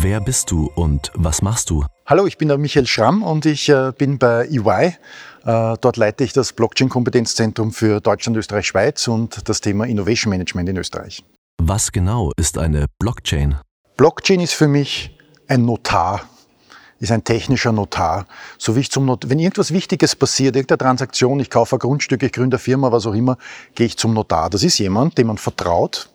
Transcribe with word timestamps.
Wer 0.00 0.20
bist 0.20 0.52
du 0.52 0.70
und 0.76 1.10
was 1.14 1.42
machst 1.42 1.70
du? 1.70 1.84
Hallo, 2.06 2.28
ich 2.28 2.38
bin 2.38 2.46
der 2.46 2.56
Michael 2.56 2.86
Schramm 2.86 3.24
und 3.24 3.44
ich 3.46 3.68
äh, 3.68 3.90
bin 3.98 4.16
bei 4.16 4.46
EY. 4.46 4.94
Äh, 5.44 5.76
dort 5.80 5.96
leite 5.96 6.22
ich 6.22 6.32
das 6.32 6.52
Blockchain-Kompetenzzentrum 6.52 7.72
für 7.72 8.00
Deutschland, 8.00 8.36
Österreich, 8.36 8.68
Schweiz 8.68 9.08
und 9.08 9.48
das 9.48 9.60
Thema 9.60 9.86
Innovation 9.86 10.30
Management 10.30 10.68
in 10.68 10.76
Österreich. 10.76 11.24
Was 11.60 11.90
genau 11.90 12.30
ist 12.36 12.58
eine 12.58 12.86
Blockchain? 13.00 13.56
Blockchain 13.96 14.38
ist 14.38 14.52
für 14.52 14.68
mich 14.68 15.18
ein 15.48 15.64
Notar, 15.64 16.20
ist 17.00 17.10
ein 17.10 17.24
technischer 17.24 17.72
Notar. 17.72 18.26
So 18.56 18.76
wie 18.76 18.80
ich 18.80 18.92
zum 18.92 19.04
Not 19.04 19.28
wenn 19.28 19.40
irgendwas 19.40 19.72
Wichtiges 19.72 20.14
passiert, 20.14 20.54
irgendeine 20.54 20.78
Transaktion, 20.78 21.40
ich 21.40 21.50
kaufe 21.50 21.74
ein 21.74 21.80
Grundstück, 21.80 22.22
ich 22.22 22.30
gründe 22.30 22.54
eine 22.54 22.60
Firma, 22.60 22.92
was 22.92 23.04
auch 23.04 23.14
immer, 23.14 23.36
gehe 23.74 23.86
ich 23.86 23.96
zum 23.96 24.14
Notar. 24.14 24.48
Das 24.48 24.62
ist 24.62 24.78
jemand, 24.78 25.18
dem 25.18 25.26
man 25.26 25.38
vertraut, 25.38 26.08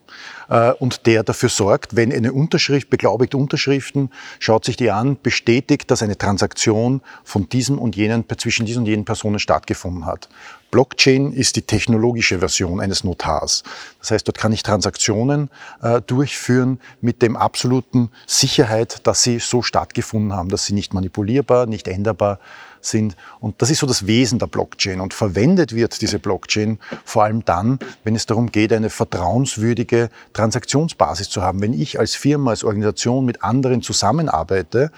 und 0.79 1.05
der 1.05 1.23
dafür 1.23 1.49
sorgt, 1.49 1.95
wenn 1.95 2.11
eine 2.13 2.33
Unterschrift, 2.33 2.89
beglaubigte 2.89 3.37
Unterschriften, 3.37 4.09
schaut 4.39 4.65
sich 4.65 4.75
die 4.75 4.91
an, 4.91 5.17
bestätigt, 5.21 5.89
dass 5.89 6.03
eine 6.03 6.17
Transaktion 6.17 7.01
von 7.23 7.49
diesem 7.49 7.79
und 7.79 7.95
jenen, 7.95 8.25
zwischen 8.37 8.65
diesen 8.65 8.81
und 8.81 8.87
jenen 8.87 9.05
Personen 9.05 9.39
stattgefunden 9.39 10.05
hat. 10.05 10.29
Blockchain 10.73 11.33
ist 11.33 11.55
die 11.55 11.61
technologische 11.61 12.39
Version 12.39 12.79
eines 12.79 13.03
Notars. 13.03 13.61
Das 13.99 14.09
heißt, 14.09 14.27
dort 14.27 14.39
kann 14.39 14.51
ich 14.51 14.63
Transaktionen 14.63 15.51
äh, 15.83 16.01
durchführen 16.01 16.79
mit 16.99 17.21
dem 17.21 17.37
absoluten 17.37 18.09
Sicherheit, 18.25 19.05
dass 19.05 19.21
sie 19.21 19.37
so 19.37 19.61
stattgefunden 19.61 20.33
haben, 20.33 20.49
dass 20.49 20.65
sie 20.65 20.73
nicht 20.73 20.91
manipulierbar, 20.95 21.67
nicht 21.67 21.87
änderbar 21.87 22.39
sind. 22.85 23.15
Und 23.39 23.61
das 23.61 23.69
ist 23.69 23.79
so 23.79 23.87
das 23.87 24.07
Wesen 24.07 24.39
der 24.39 24.47
Blockchain. 24.47 24.99
Und 24.99 25.13
verwendet 25.13 25.75
wird 25.75 26.01
diese 26.01 26.19
Blockchain 26.19 26.79
vor 27.05 27.23
allem 27.23 27.45
dann, 27.45 27.79
wenn 28.03 28.15
es 28.15 28.25
darum 28.25 28.51
geht, 28.51 28.73
eine 28.73 28.89
vertrauenswürdige 28.89 30.09
Transaktionsbasis 30.33 31.29
zu 31.29 31.41
haben. 31.41 31.61
Wenn 31.61 31.73
ich 31.73 31.99
als 31.99 32.15
Firma, 32.15 32.51
als 32.51 32.63
Organisation 32.63 33.25
mit 33.25 33.43
anderen 33.43 33.81
zusammenarbeite 33.81 34.91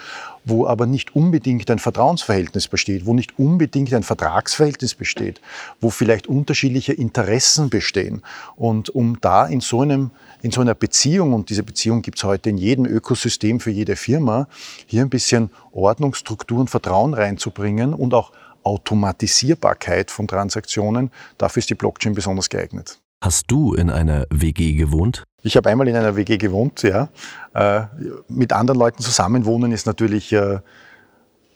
wo 0.45 0.67
aber 0.67 0.85
nicht 0.85 1.15
unbedingt 1.15 1.69
ein 1.69 1.79
Vertrauensverhältnis 1.79 2.67
besteht, 2.67 3.05
wo 3.05 3.13
nicht 3.13 3.37
unbedingt 3.37 3.93
ein 3.93 4.03
Vertragsverhältnis 4.03 4.95
besteht, 4.95 5.41
wo 5.81 5.89
vielleicht 5.89 6.27
unterschiedliche 6.27 6.93
Interessen 6.93 7.69
bestehen. 7.69 8.21
Und 8.55 8.89
um 8.89 9.19
da 9.19 9.45
in 9.45 9.59
so, 9.59 9.81
einem, 9.81 10.11
in 10.41 10.51
so 10.51 10.61
einer 10.61 10.75
Beziehung, 10.75 11.33
und 11.33 11.49
diese 11.49 11.63
Beziehung 11.63 12.01
gibt 12.01 12.19
es 12.19 12.23
heute 12.23 12.51
in 12.51 12.57
jedem 12.57 12.85
Ökosystem 12.85 13.59
für 13.59 13.71
jede 13.71 13.95
Firma, 13.95 14.47
hier 14.85 15.01
ein 15.01 15.09
bisschen 15.09 15.49
Ordnung, 15.71 16.13
Struktur 16.13 16.59
und 16.59 16.69
Vertrauen 16.69 17.13
reinzubringen 17.13 17.93
und 17.93 18.13
auch 18.13 18.31
Automatisierbarkeit 18.63 20.09
von 20.09 20.27
Transaktionen, 20.27 21.11
dafür 21.37 21.59
ist 21.59 21.69
die 21.69 21.75
Blockchain 21.75 22.15
besonders 22.15 22.49
geeignet. 22.49 22.99
Hast 23.25 23.49
du 23.49 23.73
in 23.73 23.89
einer 23.89 24.27
WG 24.29 24.73
gewohnt? 24.73 25.23
Ich 25.41 25.57
habe 25.57 25.67
einmal 25.71 25.87
in 25.87 25.95
einer 25.95 26.15
WG 26.15 26.37
gewohnt, 26.37 26.83
ja. 26.83 27.09
Äh, 27.55 27.87
mit 28.27 28.53
anderen 28.53 28.79
Leuten 28.79 29.01
zusammenwohnen 29.01 29.71
ist 29.71 29.87
natürlich 29.87 30.31
äh, 30.31 30.59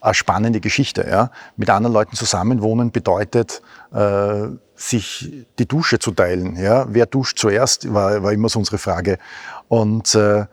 eine 0.02 0.14
spannende 0.16 0.62
Geschichte. 0.62 1.06
Ja. 1.08 1.30
Mit 1.58 1.70
anderen 1.70 1.94
Leuten 1.94 2.16
zusammenwohnen 2.16 2.92
bedeutet, 2.92 3.62
äh, 3.94 4.48
sich 4.74 5.46
die 5.60 5.68
Dusche 5.68 6.00
zu 6.00 6.10
teilen. 6.10 6.56
Ja. 6.56 6.88
Wer 6.90 7.06
duscht 7.06 7.38
zuerst, 7.38 7.94
war, 7.94 8.24
war 8.24 8.34
immer 8.34 8.50
so 8.50 8.58
unsere 8.58 8.80
Frage. 8.80 9.20
Und 9.68 10.16
äh, 10.16 10.46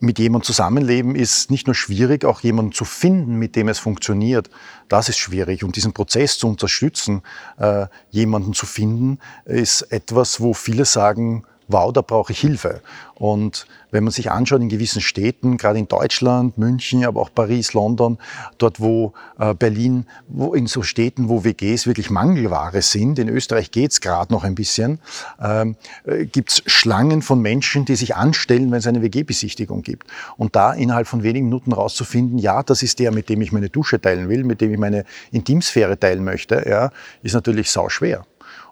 mit 0.00 0.18
jemandem 0.18 0.46
zusammenleben 0.46 1.14
ist 1.14 1.50
nicht 1.50 1.66
nur 1.66 1.74
schwierig, 1.74 2.24
auch 2.24 2.40
jemanden 2.40 2.72
zu 2.72 2.84
finden, 2.84 3.36
mit 3.36 3.56
dem 3.56 3.68
es 3.68 3.78
funktioniert. 3.78 4.50
Das 4.88 5.08
ist 5.08 5.18
schwierig. 5.18 5.62
Und 5.62 5.76
diesen 5.76 5.92
Prozess 5.92 6.38
zu 6.38 6.48
unterstützen, 6.48 7.22
äh, 7.58 7.86
jemanden 8.10 8.54
zu 8.54 8.66
finden, 8.66 9.18
ist 9.44 9.82
etwas, 9.82 10.40
wo 10.40 10.54
viele 10.54 10.84
sagen, 10.84 11.44
wow, 11.72 11.92
da 11.92 12.02
brauche 12.02 12.32
ich 12.32 12.40
Hilfe. 12.40 12.80
Und 13.14 13.66
wenn 13.90 14.04
man 14.04 14.12
sich 14.12 14.30
anschaut 14.30 14.62
in 14.62 14.68
gewissen 14.68 15.00
Städten, 15.02 15.56
gerade 15.56 15.78
in 15.78 15.88
Deutschland, 15.88 16.56
München, 16.56 17.04
aber 17.04 17.20
auch 17.20 17.30
Paris, 17.34 17.74
London, 17.74 18.18
dort 18.58 18.80
wo 18.80 19.12
äh, 19.38 19.52
Berlin, 19.54 20.06
wo 20.28 20.54
in 20.54 20.66
so 20.66 20.82
Städten, 20.82 21.28
wo 21.28 21.44
WGs 21.44 21.86
wirklich 21.86 22.08
Mangelware 22.08 22.82
sind, 22.82 23.18
in 23.18 23.28
Österreich 23.28 23.70
geht's 23.70 24.00
gerade 24.00 24.32
noch 24.32 24.44
ein 24.44 24.54
bisschen, 24.54 25.00
ähm, 25.40 25.76
äh, 26.04 26.24
gibt's 26.24 26.62
Schlangen 26.66 27.20
von 27.20 27.40
Menschen, 27.40 27.84
die 27.84 27.96
sich 27.96 28.16
anstellen, 28.16 28.70
wenn 28.70 28.78
es 28.78 28.86
eine 28.86 29.02
WG-Besichtigung 29.02 29.82
gibt. 29.82 30.06
Und 30.36 30.56
da 30.56 30.72
innerhalb 30.72 31.06
von 31.06 31.22
wenigen 31.22 31.46
Minuten 31.46 31.72
rauszufinden, 31.72 32.38
ja, 32.38 32.62
das 32.62 32.82
ist 32.82 32.98
der, 33.00 33.12
mit 33.12 33.28
dem 33.28 33.42
ich 33.42 33.52
meine 33.52 33.68
Dusche 33.68 34.00
teilen 34.00 34.28
will, 34.28 34.44
mit 34.44 34.60
dem 34.60 34.72
ich 34.72 34.78
meine 34.78 35.04
Intimsphäre 35.30 35.98
teilen 35.98 36.24
möchte, 36.24 36.64
ja, 36.66 36.90
ist 37.22 37.34
natürlich 37.34 37.70
sau 37.70 37.88
schwer. 37.88 38.24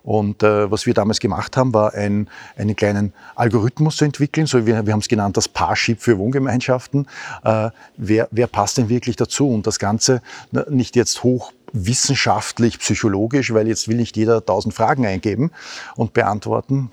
Und 0.03 0.43
äh, 0.43 0.71
was 0.71 0.87
wir 0.87 0.95
damals 0.95 1.21
gemacht 1.21 1.57
haben, 1.57 1.75
war 1.75 1.95
ein, 1.95 2.29
einen 2.57 2.77
kleinen 2.77 3.13
Algorithmus 3.35 3.97
zu 3.97 4.05
entwickeln, 4.05 4.47
so 4.47 4.67
wir, 4.67 4.87
wir 4.87 4.93
haben 4.93 5.01
es 5.01 5.09
genannt 5.09 5.37
das 5.37 5.49
Parship 5.49 6.01
für 6.01 6.19
Wohngemeinschaften. 6.19 7.07
Äh, 7.45 7.71
wer, 7.97 8.29
wer 8.31 8.47
passt 8.47 8.79
denn 8.79 8.89
wirklich 8.89 9.17
dazu? 9.17 9.51
Und 9.51 9.67
das 9.67 9.79
Ganze 9.79 10.23
nicht 10.69 10.97
jetzt 10.97 11.23
hoch 11.23 11.53
wissenschaftlich, 11.73 12.79
psychologisch, 12.79 13.53
weil 13.53 13.69
jetzt 13.69 13.89
will 13.89 13.97
nicht 13.97 14.17
jeder 14.17 14.45
tausend 14.45 14.75
Fragen 14.75 15.07
eingeben 15.07 15.51
und 15.97 16.15
beantworten, 16.15 16.91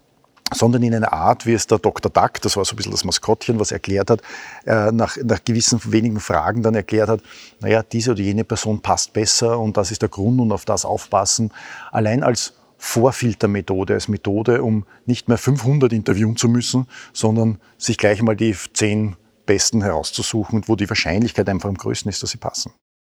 sondern 0.53 0.83
in 0.83 0.93
einer 0.93 1.11
Art, 1.11 1.45
wie 1.45 1.53
es 1.53 1.67
der 1.67 1.79
Dr. 1.79 2.11
Duck, 2.11 2.41
das 2.41 2.55
war 2.55 2.65
so 2.65 2.73
ein 2.73 2.75
bisschen 2.75 2.91
das 2.91 3.03
Maskottchen, 3.03 3.59
was 3.59 3.71
erklärt 3.71 4.09
hat, 4.11 4.21
äh, 4.65 4.91
nach, 4.91 5.17
nach 5.23 5.43
gewissen 5.43 5.79
wenigen 5.85 6.19
Fragen 6.19 6.61
dann 6.61 6.75
erklärt 6.75 7.09
hat, 7.09 7.21
naja, 7.61 7.81
diese 7.83 8.11
oder 8.11 8.21
jene 8.21 8.43
Person 8.43 8.81
passt 8.81 9.13
besser 9.13 9.59
und 9.59 9.75
das 9.77 9.91
ist 9.91 10.01
der 10.01 10.09
Grund 10.09 10.39
und 10.39 10.51
auf 10.51 10.65
das 10.65 10.85
aufpassen. 10.85 11.51
Allein 11.91 12.23
als 12.23 12.53
Vorfiltermethode 12.77 13.93
als 13.93 14.07
Methode, 14.07 14.63
um 14.63 14.85
nicht 15.05 15.27
mehr 15.27 15.37
500 15.37 15.93
interviewen 15.93 16.35
zu 16.35 16.49
müssen, 16.49 16.87
sondern 17.13 17.59
sich 17.77 17.97
gleich 17.97 18.21
mal 18.21 18.35
die 18.35 18.55
zehn 18.73 19.15
Besten 19.45 19.81
herauszusuchen 19.81 20.59
und 20.59 20.69
wo 20.69 20.75
die 20.75 20.89
Wahrscheinlichkeit 20.89 21.47
einfach 21.49 21.69
am 21.69 21.77
größten 21.77 22.09
ist, 22.09 22.23
dass 22.23 22.31
sie 22.31 22.37
passen. 22.37 22.71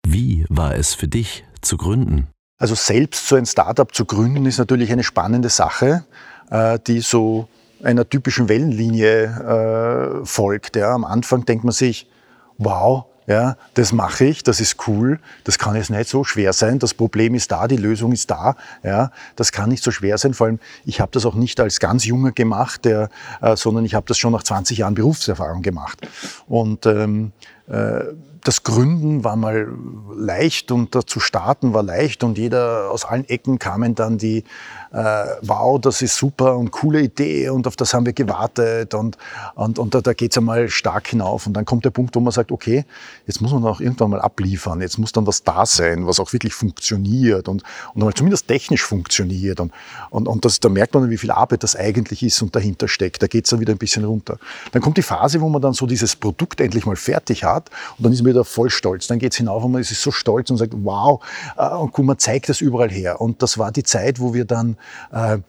Wie 0.07 0.45
war 0.49 0.75
es 0.75 0.93
für 0.93 1.07
dich 1.07 1.43
zu 1.61 1.77
gründen? 1.77 2.27
Also 2.57 2.75
selbst 2.75 3.27
so 3.27 3.35
ein 3.35 3.45
Startup 3.45 3.93
zu 3.93 4.05
gründen 4.05 4.45
ist 4.45 4.57
natürlich 4.57 4.91
eine 4.91 5.03
spannende 5.03 5.49
Sache, 5.49 6.05
äh, 6.49 6.77
die 6.85 6.99
so 6.99 7.47
einer 7.81 8.07
typischen 8.07 8.49
Wellenlinie 8.49 10.21
äh, 10.21 10.25
folgt. 10.25 10.75
Am 10.77 11.05
Anfang 11.05 11.45
denkt 11.45 11.63
man 11.63 11.71
sich, 11.71 12.09
wow, 12.57 13.05
ja, 13.29 13.57
das 13.75 13.93
mache 13.93 14.25
ich, 14.25 14.41
das 14.41 14.59
ist 14.59 14.87
cool, 14.87 15.19
das 15.43 15.59
kann 15.59 15.75
jetzt 15.75 15.91
nicht 15.91 16.09
so 16.09 16.23
schwer 16.23 16.51
sein, 16.51 16.79
das 16.79 16.95
Problem 16.95 17.35
ist 17.35 17.51
da, 17.51 17.67
die 17.67 17.77
Lösung 17.77 18.11
ist 18.11 18.31
da, 18.31 18.55
ja, 18.83 19.11
das 19.35 19.51
kann 19.51 19.69
nicht 19.69 19.83
so 19.83 19.91
schwer 19.91 20.17
sein, 20.17 20.33
vor 20.33 20.47
allem 20.47 20.59
ich 20.83 20.99
habe 20.99 21.11
das 21.13 21.27
auch 21.27 21.35
nicht 21.35 21.59
als 21.59 21.79
ganz 21.79 22.05
Junger 22.05 22.31
gemacht, 22.31 22.85
der, 22.85 23.09
äh, 23.41 23.55
sondern 23.55 23.85
ich 23.85 23.93
habe 23.93 24.07
das 24.07 24.17
schon 24.17 24.33
nach 24.33 24.41
20 24.41 24.79
Jahren 24.79 24.95
Berufserfahrung 24.95 25.61
gemacht. 25.61 25.99
Und 26.47 26.87
ähm, 26.87 27.31
äh, 27.67 28.05
das 28.43 28.63
Gründen 28.63 29.23
war 29.23 29.35
mal 29.35 29.67
leicht 30.15 30.71
und 30.71 30.97
zu 31.09 31.19
starten 31.19 31.73
war 31.73 31.83
leicht 31.83 32.23
und 32.23 32.37
jeder 32.37 32.89
aus 32.91 33.05
allen 33.05 33.27
Ecken 33.27 33.59
kamen 33.59 33.95
dann 33.95 34.17
die, 34.17 34.43
äh, 34.91 35.25
wow, 35.41 35.79
das 35.79 36.01
ist 36.01 36.15
super 36.15 36.57
und 36.57 36.71
coole 36.71 37.01
Idee 37.01 37.49
und 37.49 37.67
auf 37.67 37.75
das 37.75 37.93
haben 37.93 38.05
wir 38.05 38.13
gewartet 38.13 38.93
und, 38.93 39.17
und, 39.55 39.79
und 39.79 39.93
da, 39.93 40.01
da 40.01 40.13
geht 40.13 40.31
es 40.31 40.37
einmal 40.37 40.69
stark 40.69 41.07
hinauf 41.07 41.47
und 41.47 41.53
dann 41.53 41.65
kommt 41.65 41.85
der 41.85 41.89
Punkt, 41.89 42.15
wo 42.15 42.19
man 42.19 42.31
sagt, 42.31 42.51
okay, 42.51 42.85
jetzt 43.27 43.41
muss 43.41 43.51
man 43.51 43.63
auch 43.65 43.81
irgendwann 43.81 44.11
mal 44.11 44.21
abliefern, 44.21 44.81
jetzt 44.81 44.97
muss 44.97 45.11
dann 45.11 45.27
was 45.27 45.43
da 45.43 45.65
sein, 45.65 46.07
was 46.07 46.19
auch 46.19 46.31
wirklich 46.31 46.53
funktioniert 46.53 47.47
und, 47.47 47.63
und 47.93 48.03
mal 48.03 48.13
zumindest 48.13 48.47
technisch 48.47 48.83
funktioniert 48.83 49.59
und, 49.59 49.73
und, 50.09 50.27
und 50.27 50.45
das, 50.45 50.59
da 50.59 50.69
merkt 50.69 50.93
man, 50.93 51.09
wie 51.09 51.17
viel 51.17 51.31
Arbeit 51.31 51.63
das 51.63 51.75
eigentlich 51.75 52.23
ist 52.23 52.41
und 52.41 52.55
dahinter 52.55 52.87
steckt, 52.87 53.21
da 53.21 53.27
geht 53.27 53.45
es 53.45 53.49
dann 53.49 53.59
wieder 53.59 53.73
ein 53.73 53.77
bisschen 53.77 54.05
runter. 54.05 54.37
Dann 54.71 54.81
kommt 54.81 54.97
die 54.97 55.01
Phase, 55.01 55.41
wo 55.41 55.49
man 55.49 55.61
dann 55.61 55.73
so 55.73 55.85
dieses 55.85 56.15
Produkt 56.15 56.61
endlich 56.61 56.85
mal 56.85 56.95
fertig 56.95 57.43
hat 57.43 57.69
und 57.97 58.05
dann 58.05 58.13
ist 58.13 58.21
man 58.21 58.28
wieder 58.29 58.45
voll 58.45 58.69
stolz. 58.69 59.07
Dann 59.07 59.19
geht 59.19 59.33
es 59.33 59.37
hinauf 59.37 59.63
und 59.63 59.71
man 59.71 59.81
ist 59.81 59.89
so 59.89 60.11
stolz 60.11 60.49
und 60.49 60.57
sagt, 60.57 60.73
wow, 60.75 61.23
äh, 61.57 61.67
und 61.69 61.91
guck, 61.91 62.05
man 62.05 62.17
zeigt 62.17 62.49
das 62.49 62.61
überall 62.61 62.89
her. 62.89 63.19
Und 63.21 63.41
das 63.41 63.57
war 63.57 63.71
die 63.71 63.83
Zeit, 63.83 64.19
wo 64.19 64.33
wir 64.33 64.45
dann 64.45 64.77
äh, 65.11 65.39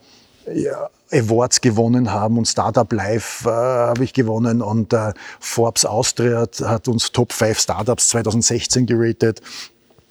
Awards 1.11 1.61
gewonnen 1.61 2.11
haben 2.11 2.37
und 2.37 2.47
Startup 2.47 2.91
Live 2.91 3.45
äh, 3.45 3.49
habe 3.49 4.03
ich 4.03 4.13
gewonnen 4.13 4.61
und 4.61 4.93
äh, 4.93 5.13
Forbes 5.39 5.85
Austria 5.85 6.47
hat, 6.63 6.87
uns 6.87 7.11
Top 7.11 7.33
5 7.33 7.59
Startups 7.59 8.09
2016 8.09 8.85
geratet. 8.85 9.41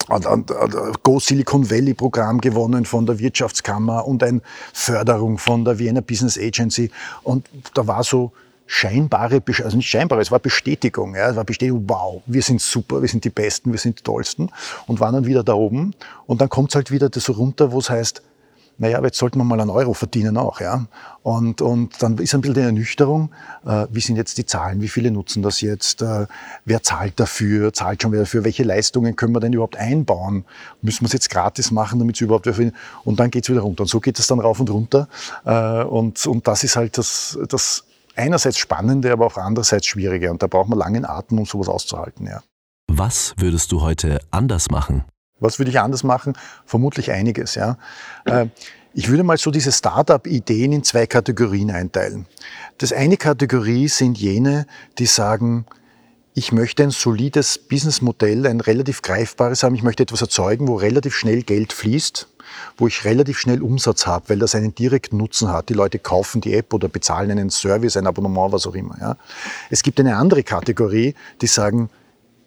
Und, 0.09 0.27
und, 0.27 0.51
und 0.51 1.03
Go 1.03 1.21
Silicon 1.21 1.71
Valley 1.71 1.95
Programm 1.95 2.41
gewonnen 2.41 2.85
von 2.85 3.07
der 3.07 3.19
Wirtschaftskammer 3.19 4.07
und 4.07 4.23
eine 4.23 4.41
Förderung 4.73 5.39
von 5.39 5.65
der 5.65 5.79
Vienna 5.79 6.01
Business 6.01 6.39
Agency. 6.39 6.91
Und 7.23 7.47
da 7.75 7.87
war 7.87 8.03
so, 8.03 8.33
scheinbare, 8.71 9.43
also 9.65 9.77
nicht 9.77 9.91
scheinbare, 9.91 10.23
es 10.23 10.31
war 10.31 10.39
Bestätigung. 10.39 11.17
Ja, 11.17 11.29
es 11.29 11.37
war 11.37 11.43
Bestätigung, 11.43 11.85
wow, 11.89 12.23
wir 12.27 12.41
sind 12.41 12.61
super, 12.61 13.03
wir 13.03 13.09
sind 13.09 13.25
die 13.25 13.31
Besten, 13.31 13.73
wir 13.73 13.81
sind 13.81 13.99
die 13.99 14.03
Tollsten 14.05 14.49
und 14.87 15.01
waren 15.01 15.13
dann 15.13 15.27
wieder 15.27 15.43
da 15.43 15.55
oben. 15.55 15.93
Und 16.27 16.41
dann 16.41 16.49
kommt 16.49 16.71
es 16.71 16.77
halt 16.77 16.93
wieder 16.93 17.11
so 17.13 17.33
runter, 17.33 17.73
wo 17.73 17.81
es 17.81 17.91
heißt, 17.91 18.23
naja, 18.79 19.03
jetzt 19.03 19.19
sollten 19.19 19.39
wir 19.39 19.45
mal 19.45 19.61
einen 19.61 19.71
Euro 19.71 19.93
verdienen 19.93 20.37
auch. 20.37 20.61
Ja? 20.61 20.87
Und, 21.25 21.61
und 21.61 22.01
dann 22.01 22.17
ist 22.19 22.33
ein 22.33 22.43
bisschen 22.43 22.55
die 22.55 22.61
Ernüchterung, 22.61 23.31
äh, 23.67 23.87
wie 23.91 24.01
sind 24.01 24.15
jetzt 24.15 24.39
die 24.39 24.47
Zahlen, 24.47 24.81
wie 24.81 24.89
viele 24.89 25.11
nutzen 25.11 25.43
das 25.43 25.61
jetzt, 25.61 26.01
äh, 26.01 26.29
wer 26.65 26.83
zahlt 26.85 27.19
dafür, 27.19 27.73
zahlt 27.73 28.01
schon 28.01 28.13
wer 28.13 28.21
dafür, 28.21 28.45
welche 28.45 28.63
Leistungen 28.63 29.17
können 29.17 29.35
wir 29.35 29.41
denn 29.41 29.53
überhaupt 29.53 29.77
einbauen, 29.77 30.45
müssen 30.81 31.03
wir 31.03 31.07
es 31.09 31.13
jetzt 31.13 31.29
gratis 31.29 31.73
machen, 31.73 31.99
damit 31.99 32.15
es 32.15 32.21
überhaupt 32.21 32.47
wer? 32.47 32.73
Und 33.05 33.19
dann 33.19 33.33
geht 33.33 33.45
es 33.45 33.51
wieder 33.51 33.63
runter. 33.63 33.83
Und 33.83 33.89
so 33.89 33.99
geht 33.99 34.19
es 34.19 34.29
dann 34.29 34.39
rauf 34.39 34.61
und 34.61 34.71
runter. 34.71 35.09
Äh, 35.45 35.83
und, 35.83 36.25
und 36.25 36.47
das 36.47 36.63
ist 36.63 36.77
halt 36.77 36.97
das, 36.97 37.37
das 37.49 37.85
einerseits 38.17 38.59
spannende, 38.59 39.13
aber 39.13 39.27
auch 39.27 39.37
andererseits 39.37 39.87
schwierige. 39.87 40.31
Und 40.31 40.43
da 40.43 40.47
braucht 40.47 40.69
man 40.69 40.79
langen 40.79 41.05
Atem, 41.05 41.39
um 41.39 41.47
sowas 41.47 41.69
auszuhalten. 41.69 42.27
Ja. 42.27 42.43
Was 42.89 43.35
würdest 43.39 43.73
du 43.73 43.83
heute 43.83 44.21
anders 44.31 44.71
machen? 44.71 45.05
Was 45.39 45.59
würde 45.59 45.71
ich 45.71 45.81
anders 45.81 46.05
machen? 46.05 46.35
Vermutlich 46.67 47.11
einiges. 47.13 47.55
Ja. 47.55 47.79
Äh, 48.25 48.47
ich 48.93 49.09
würde 49.09 49.23
mal 49.23 49.39
so 49.39 49.51
diese 49.51 49.73
Startup-Ideen 49.73 50.73
in 50.73 50.85
zwei 50.85 51.07
Kategorien 51.07 51.71
einteilen. 51.71 52.27
Das 52.79 52.93
eine 52.93 53.17
Kategorie 53.17 53.89
sind 53.89 54.19
jene, 54.19 54.67
die 54.99 55.07
sagen, 55.07 55.67
ich 56.41 56.53
möchte 56.53 56.83
ein 56.83 56.91
solides 56.91 57.59
Businessmodell, 57.59 58.47
ein 58.47 58.63
relativ 58.63 59.03
greifbares 59.03 59.63
haben. 59.63 59.75
Ich 59.75 59.83
möchte 59.83 60.05
etwas 60.05 60.23
erzeugen, 60.23 60.69
wo 60.69 60.77
relativ 60.77 61.15
schnell 61.15 61.43
Geld 61.43 61.71
fließt, 61.75 62.29
wo 62.79 62.87
ich 62.87 63.05
relativ 63.05 63.39
schnell 63.39 63.61
Umsatz 63.61 64.07
habe, 64.07 64.31
weil 64.31 64.39
das 64.39 64.55
einen 64.55 64.75
direkten 64.75 65.19
Nutzen 65.19 65.53
hat. 65.53 65.69
Die 65.69 65.75
Leute 65.75 65.99
kaufen 65.99 66.41
die 66.41 66.55
App 66.55 66.73
oder 66.73 66.89
bezahlen 66.89 67.31
einen 67.31 67.51
Service, 67.51 67.99
ein 67.99 68.07
Abonnement, 68.07 68.53
was 68.53 68.67
auch 68.67 68.75
immer. 68.75 68.97
Ja. 68.99 69.17
Es 69.69 69.83
gibt 69.83 70.01
eine 70.01 70.17
andere 70.17 70.43
Kategorie, 70.43 71.15
die 71.43 71.47
sagen, 71.47 71.91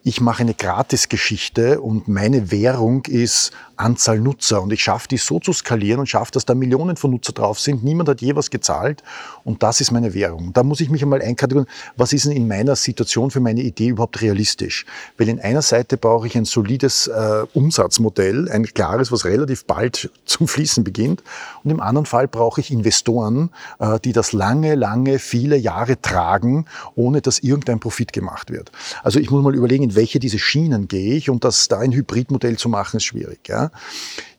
ich 0.06 0.20
mache 0.20 0.42
eine 0.42 0.52
Gratisgeschichte 0.52 1.80
und 1.80 2.08
meine 2.08 2.50
Währung 2.50 3.06
ist 3.06 3.52
Anzahl 3.76 4.20
Nutzer 4.20 4.62
und 4.62 4.70
ich 4.70 4.82
schaffe 4.82 5.08
die 5.08 5.16
so 5.16 5.40
zu 5.40 5.52
skalieren 5.54 5.98
und 5.98 6.06
schaffe, 6.06 6.30
dass 6.32 6.44
da 6.44 6.54
Millionen 6.54 6.96
von 6.96 7.10
Nutzer 7.10 7.32
drauf 7.32 7.58
sind. 7.58 7.82
Niemand 7.82 8.10
hat 8.10 8.20
je 8.20 8.36
was 8.36 8.50
gezahlt 8.50 9.02
und 9.44 9.62
das 9.62 9.80
ist 9.80 9.90
meine 9.90 10.12
Währung. 10.12 10.52
Da 10.52 10.62
muss 10.62 10.80
ich 10.80 10.90
mich 10.90 11.02
einmal 11.02 11.22
einkategorieren, 11.22 11.72
was 11.96 12.12
ist 12.12 12.26
denn 12.26 12.32
in 12.32 12.46
meiner 12.46 12.76
Situation 12.76 13.30
für 13.30 13.40
meine 13.40 13.62
Idee 13.62 13.88
überhaupt 13.88 14.20
realistisch? 14.20 14.84
Weil 15.16 15.30
in 15.30 15.40
einer 15.40 15.62
Seite 15.62 15.96
brauche 15.96 16.26
ich 16.26 16.36
ein 16.36 16.44
solides 16.44 17.06
äh, 17.06 17.44
Umsatzmodell, 17.54 18.50
ein 18.50 18.64
klares, 18.66 19.10
was 19.10 19.24
relativ 19.24 19.64
bald 19.64 20.10
zum 20.26 20.46
Fließen 20.46 20.84
beginnt 20.84 21.22
und 21.64 21.70
im 21.70 21.80
anderen 21.80 22.06
Fall 22.06 22.28
brauche 22.28 22.60
ich 22.60 22.70
Investoren, 22.70 23.50
äh, 23.78 23.98
die 24.00 24.12
das 24.12 24.32
lange, 24.34 24.74
lange, 24.74 25.18
viele 25.18 25.56
Jahre 25.56 26.00
tragen, 26.00 26.66
ohne 26.94 27.22
dass 27.22 27.38
irgendein 27.38 27.80
Profit 27.80 28.12
gemacht 28.12 28.50
wird. 28.50 28.70
Also 29.02 29.18
ich 29.18 29.30
muss 29.30 29.42
mal 29.42 29.54
überlegen, 29.54 29.93
welche 29.96 30.18
diese 30.18 30.38
Schienen 30.38 30.88
gehe 30.88 31.14
ich 31.14 31.30
und 31.30 31.44
das 31.44 31.68
da 31.68 31.78
ein 31.78 31.92
Hybridmodell 31.92 32.56
zu 32.56 32.68
machen, 32.68 32.96
ist 32.98 33.04
schwierig. 33.04 33.48
Ja. 33.48 33.70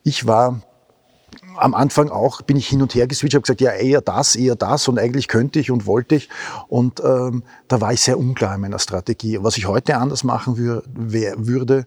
Ich 0.02 0.26
war 0.26 0.62
am 1.56 1.74
Anfang 1.74 2.10
auch 2.10 2.42
bin 2.42 2.56
ich 2.56 2.68
hin 2.68 2.82
und 2.82 2.94
her 2.94 3.06
geswitcht, 3.06 3.34
habe 3.34 3.42
gesagt, 3.42 3.60
ja 3.60 3.72
eher 3.72 4.00
das, 4.00 4.36
eher 4.36 4.56
das 4.56 4.88
und 4.88 4.98
eigentlich 4.98 5.28
könnte 5.28 5.58
ich 5.58 5.70
und 5.70 5.86
wollte 5.86 6.16
ich 6.16 6.28
und 6.68 7.00
ähm, 7.00 7.42
da 7.68 7.80
war 7.80 7.92
ich 7.92 8.00
sehr 8.00 8.18
unklar 8.18 8.54
in 8.54 8.60
meiner 8.60 8.78
Strategie. 8.78 9.38
Was 9.42 9.56
ich 9.56 9.66
heute 9.66 9.96
anders 9.96 10.24
machen 10.24 10.56
wür 10.56 10.82
wär, 10.86 11.34
würde, 11.46 11.86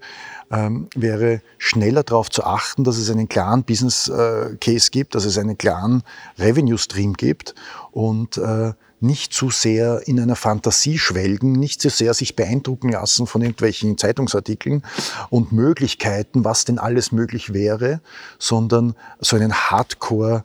ähm, 0.52 0.88
wäre 0.96 1.42
schneller 1.58 2.04
darauf 2.04 2.30
zu 2.30 2.44
achten, 2.44 2.84
dass 2.84 2.98
es 2.98 3.10
einen 3.10 3.30
klaren 3.30 3.64
Business 3.64 4.08
äh, 4.08 4.56
Case 4.60 4.90
gibt, 4.92 5.16
dass 5.16 5.26
es 5.26 5.38
einen 5.38 5.58
klaren 5.58 6.04
Revenue 6.38 6.78
Stream 6.78 7.14
gibt 7.14 7.56
und 7.92 8.38
äh, 8.38 8.74
nicht 9.02 9.34
zu 9.34 9.50
sehr 9.50 10.08
in 10.08 10.20
einer 10.20 10.36
Fantasie 10.36 10.98
schwelgen, 10.98 11.54
nicht 11.54 11.82
zu 11.82 11.90
sehr 11.90 12.14
sich 12.14 12.36
beeindrucken 12.36 12.90
lassen 12.90 13.28
von 13.28 13.42
irgendwelchen 13.42 13.98
Zeitungsartikeln 13.98 14.84
und 15.30 15.52
Möglichkeiten, 15.52 16.44
was 16.44 16.66
denn 16.66 16.80
alles 16.80 17.12
möglich 17.12 17.54
wäre, 17.54 18.02
sondern 18.38 18.96
so 19.20 19.36
einen 19.36 19.54
Hardcore 19.54 20.44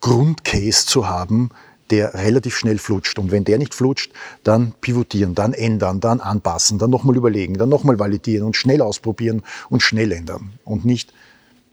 Grundcase 0.00 0.86
zu 0.86 1.08
haben, 1.08 1.50
der 1.90 2.14
relativ 2.14 2.56
schnell 2.56 2.78
flutscht. 2.78 3.18
Und 3.18 3.30
wenn 3.30 3.44
der 3.44 3.58
nicht 3.58 3.74
flutscht, 3.74 4.12
dann 4.44 4.72
pivotieren, 4.80 5.34
dann 5.34 5.52
ändern, 5.52 6.00
dann 6.00 6.20
anpassen, 6.20 6.78
dann 6.78 6.90
nochmal 6.90 7.16
überlegen, 7.16 7.54
dann 7.54 7.68
nochmal 7.68 7.98
validieren 7.98 8.46
und 8.46 8.56
schnell 8.56 8.80
ausprobieren 8.80 9.42
und 9.68 9.82
schnell 9.82 10.12
ändern. 10.12 10.52
Und 10.64 10.84
nicht 10.84 11.12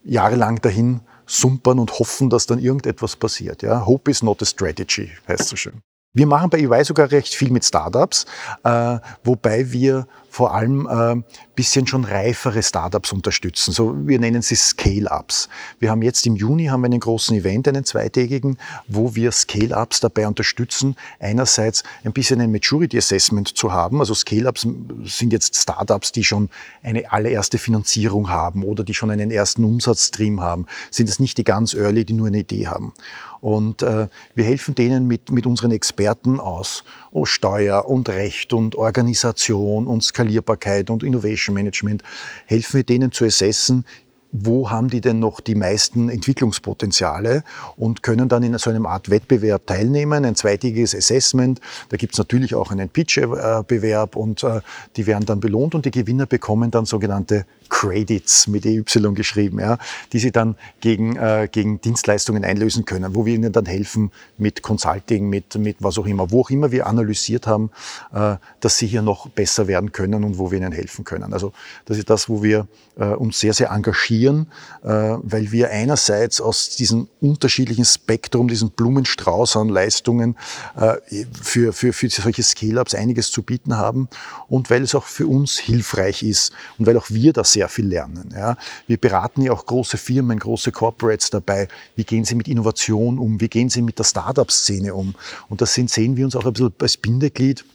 jahrelang 0.03 0.61
dahin 0.61 1.01
sumpern 1.27 1.77
und 1.77 1.99
hoffen, 1.99 2.29
dass 2.29 2.47
dann 2.47 2.59
irgendetwas 2.59 3.15
passiert. 3.15 3.61
Ja? 3.61 3.85
Hope 3.85 4.09
is 4.09 4.23
not 4.23 4.41
a 4.41 4.45
strategy, 4.45 5.11
heißt 5.27 5.47
so 5.47 5.55
schön. 5.55 5.81
Wir 6.13 6.25
machen 6.25 6.49
bei 6.49 6.59
EY 6.59 6.83
sogar 6.83 7.11
recht 7.11 7.35
viel 7.35 7.51
mit 7.51 7.63
Startups, 7.63 8.25
äh, 8.63 8.97
wobei 9.23 9.71
wir 9.71 10.07
vor 10.31 10.53
allem 10.53 10.87
äh, 10.87 11.21
bisschen 11.57 11.87
schon 11.87 12.05
reifere 12.05 12.61
Startups 12.61 13.11
unterstützen. 13.11 13.73
So, 13.73 13.95
wir 14.07 14.19
nennen 14.19 14.43
sie 14.43 14.55
Scale-Ups. 14.55 15.49
Wir 15.79 15.89
haben 15.89 16.03
jetzt 16.03 16.25
im 16.27 16.35
Juni 16.35 16.67
haben 16.67 16.81
wir 16.81 16.85
einen 16.85 16.99
großen 16.99 17.35
Event, 17.35 17.67
einen 17.67 17.83
zweitägigen, 17.83 18.57
wo 18.87 19.15
wir 19.15 19.31
Scale-Ups 19.31 19.99
dabei 19.99 20.27
unterstützen, 20.27 20.95
einerseits 21.19 21.83
ein 22.03 22.13
bisschen 22.13 22.39
ein 22.39 22.51
Maturity 22.51 22.97
Assessment 22.97 23.57
zu 23.57 23.73
haben. 23.73 23.99
Also 23.99 24.13
Scale-Ups 24.13 24.67
sind 25.05 25.33
jetzt 25.33 25.55
Startups, 25.55 26.11
die 26.11 26.23
schon 26.23 26.49
eine 26.83 27.11
allererste 27.11 27.57
Finanzierung 27.57 28.29
haben 28.29 28.63
oder 28.63 28.83
die 28.83 28.93
schon 28.93 29.09
einen 29.09 29.31
ersten 29.31 29.63
Umsatzstream 29.63 30.39
haben. 30.39 30.67
Sind 30.91 31.09
es 31.09 31.19
nicht 31.19 31.39
die 31.39 31.43
ganz 31.43 31.73
early, 31.73 32.05
die 32.05 32.13
nur 32.13 32.27
eine 32.27 32.39
Idee 32.39 32.67
haben. 32.67 32.93
Und 33.39 33.83
äh, 33.83 34.07
wir 34.35 34.43
helfen 34.43 34.75
denen 34.75 35.07
mit, 35.07 35.31
mit 35.31 35.45
unseren 35.45 35.71
Experten 35.71 36.39
aus 36.39 36.83
oh, 37.11 37.25
Steuer 37.25 37.87
und 37.87 38.09
Recht 38.09 38.53
und 38.53 38.75
Organisation 38.75 39.87
und 39.87 40.03
Skalierbarkeit 40.03 40.89
und 40.89 41.03
Innovation 41.03 41.46
Management, 41.53 42.03
helfen 42.45 42.77
wir 42.77 42.83
denen 42.83 43.11
zu 43.11 43.25
assessen, 43.25 43.85
wo 44.31 44.69
haben 44.69 44.89
die 44.89 45.01
denn 45.01 45.19
noch 45.19 45.39
die 45.39 45.55
meisten 45.55 46.09
Entwicklungspotenziale 46.09 47.43
und 47.75 48.03
können 48.03 48.27
dann 48.29 48.43
in 48.43 48.57
so 48.57 48.69
einem 48.69 48.85
Art 48.85 49.09
Wettbewerb 49.09 49.65
teilnehmen, 49.65 50.25
ein 50.25 50.35
zweitägiges 50.35 50.93
Assessment. 50.95 51.61
Da 51.89 51.97
gibt 51.97 52.13
es 52.13 52.17
natürlich 52.17 52.53
auch 52.55 52.71
einen 52.71 52.89
Pitch-Bewerb 52.89 54.15
und 54.15 54.43
äh, 54.43 54.61
die 54.95 55.07
werden 55.07 55.25
dann 55.25 55.39
belohnt 55.39 55.75
und 55.75 55.85
die 55.85 55.91
Gewinner 55.91 56.25
bekommen 56.25 56.71
dann 56.71 56.85
sogenannte 56.85 57.45
Credits 57.69 58.47
mit 58.47 58.65
EY 58.65 58.83
geschrieben, 59.13 59.59
ja, 59.59 59.77
die 60.13 60.19
sie 60.19 60.31
dann 60.31 60.55
gegen, 60.79 61.15
äh, 61.15 61.47
gegen 61.51 61.81
Dienstleistungen 61.81 62.43
einlösen 62.43 62.85
können, 62.85 63.15
wo 63.15 63.25
wir 63.25 63.35
ihnen 63.35 63.51
dann 63.51 63.65
helfen 63.65 64.11
mit 64.37 64.61
Consulting, 64.61 65.29
mit, 65.29 65.55
mit 65.55 65.77
was 65.79 65.97
auch 65.97 66.05
immer, 66.05 66.31
wo 66.31 66.41
auch 66.41 66.49
immer 66.49 66.71
wir 66.71 66.87
analysiert 66.87 67.47
haben, 67.47 67.71
äh, 68.13 68.35
dass 68.59 68.77
sie 68.77 68.87
hier 68.87 69.01
noch 69.01 69.29
besser 69.29 69.67
werden 69.67 69.91
können 69.91 70.23
und 70.23 70.37
wo 70.37 70.51
wir 70.51 70.57
ihnen 70.57 70.71
helfen 70.71 71.05
können. 71.05 71.33
Also 71.33 71.53
das 71.85 71.97
ist 71.97 72.09
das, 72.09 72.29
wo 72.29 72.43
wir 72.43 72.67
uns 72.95 73.39
sehr, 73.39 73.53
sehr 73.53 73.69
engagieren, 73.69 74.16
äh, 74.25 74.47
weil 74.83 75.51
wir 75.51 75.69
einerseits 75.69 76.41
aus 76.41 76.75
diesem 76.75 77.07
unterschiedlichen 77.21 77.85
Spektrum, 77.85 78.47
diesen 78.47 78.71
Blumenstrauß 78.71 79.57
an 79.57 79.69
Leistungen 79.69 80.35
äh, 80.75 80.95
für, 81.41 81.73
für, 81.73 81.93
für 81.93 82.09
solche 82.09 82.43
Scale-Ups 82.43 82.95
einiges 82.95 83.31
zu 83.31 83.43
bieten 83.43 83.77
haben 83.77 84.09
und 84.47 84.69
weil 84.69 84.83
es 84.83 84.95
auch 84.95 85.03
für 85.03 85.27
uns 85.27 85.57
hilfreich 85.57 86.23
ist 86.23 86.51
und 86.77 86.85
weil 86.85 86.97
auch 86.97 87.09
wir 87.09 87.33
das 87.33 87.53
sehr 87.53 87.69
viel 87.69 87.87
lernen. 87.87 88.33
Ja. 88.35 88.57
Wir 88.87 88.97
beraten 88.97 89.41
ja 89.41 89.51
auch 89.51 89.65
große 89.65 89.97
Firmen, 89.97 90.39
große 90.39 90.71
Corporates 90.71 91.29
dabei, 91.29 91.67
wie 91.95 92.03
gehen 92.03 92.25
sie 92.25 92.35
mit 92.35 92.47
Innovation 92.47 93.19
um, 93.19 93.39
wie 93.39 93.49
gehen 93.49 93.69
sie 93.69 93.81
mit 93.81 93.99
der 93.99 94.03
Startup-Szene 94.03 94.93
um. 94.93 95.15
Und 95.49 95.61
das 95.61 95.73
sind, 95.73 95.89
sehen 95.89 96.17
wir 96.17 96.25
uns 96.25 96.35
auch 96.35 96.45
ein 96.45 96.53
bisschen 96.53 96.73
als 96.81 96.97
Bindeglied, 96.97 97.65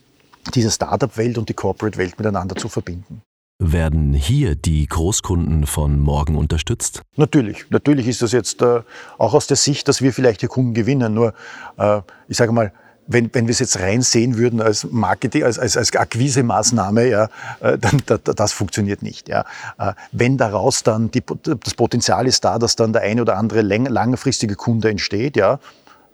diese 0.54 0.70
Startup-Welt 0.70 1.38
und 1.38 1.48
die 1.48 1.54
Corporate-Welt 1.54 2.18
miteinander 2.18 2.56
zu 2.56 2.68
verbinden. 2.68 3.22
Werden 3.64 4.12
hier 4.12 4.56
die 4.56 4.86
Großkunden 4.88 5.66
von 5.66 6.00
morgen 6.00 6.36
unterstützt? 6.36 7.02
Natürlich. 7.14 7.70
Natürlich 7.70 8.08
ist 8.08 8.20
das 8.20 8.32
jetzt 8.32 8.60
äh, 8.60 8.80
auch 9.18 9.34
aus 9.34 9.46
der 9.46 9.56
Sicht, 9.56 9.86
dass 9.86 10.02
wir 10.02 10.12
vielleicht 10.12 10.42
die 10.42 10.48
Kunden 10.48 10.74
gewinnen. 10.74 11.14
Nur, 11.14 11.32
äh, 11.78 12.00
ich 12.26 12.36
sage 12.36 12.50
mal, 12.50 12.72
wenn, 13.06 13.32
wenn 13.32 13.46
wir 13.46 13.52
es 13.52 13.60
jetzt 13.60 13.78
rein 13.78 14.02
sehen 14.02 14.36
würden 14.36 14.60
als 14.60 14.84
Marketing, 14.90 15.44
als, 15.44 15.60
als, 15.60 15.76
als 15.76 15.94
Akquise-Maßnahme, 15.94 17.08
ja, 17.08 17.28
äh, 17.60 17.78
dann 17.78 18.02
da, 18.06 18.18
das 18.18 18.52
funktioniert 18.52 19.00
nicht. 19.00 19.28
Ja. 19.28 19.44
Äh, 19.78 19.92
wenn 20.10 20.38
daraus 20.38 20.82
dann 20.82 21.12
die, 21.12 21.22
das 21.42 21.74
Potenzial 21.74 22.26
ist 22.26 22.44
da, 22.44 22.58
dass 22.58 22.74
dann 22.74 22.92
der 22.92 23.02
eine 23.02 23.22
oder 23.22 23.36
andere 23.36 23.62
langfristige 23.62 24.56
Kunde 24.56 24.90
entsteht, 24.90 25.36
ja, 25.36 25.60